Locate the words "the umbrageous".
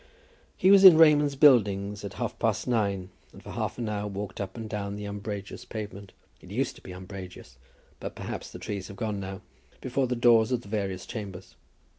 4.95-5.63